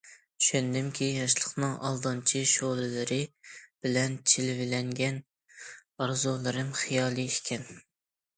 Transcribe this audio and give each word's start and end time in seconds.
چۈشەندىمكى، 0.43 1.09
ياشلىقنىڭ 1.17 1.75
ئالدامچى 1.89 2.41
شولىلىرى 2.53 3.19
بىلەن 3.89 4.17
جىلۋىلەنگەن 4.33 5.21
ئارزۇلىرىم- 5.77 6.75
خىيالىي 6.83 7.31
ئىكەن. 7.37 7.71